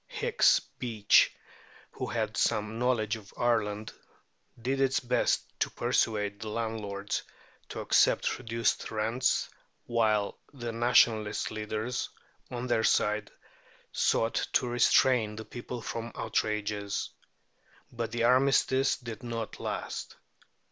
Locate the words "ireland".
3.37-3.93